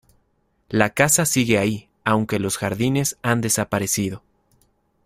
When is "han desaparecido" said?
3.21-4.23